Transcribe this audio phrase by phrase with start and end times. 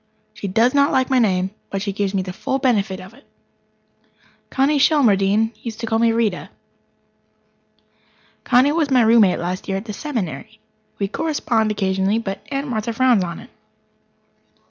[0.33, 3.23] She does not like my name, but she gives me the full benefit of it.
[4.49, 6.49] Connie Shelmardine used to call me Rita.
[8.43, 10.59] Connie was my roommate last year at the Seminary.
[10.97, 13.51] We correspond occasionally, but Aunt Martha frowns on it.